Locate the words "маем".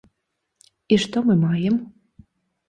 1.43-1.75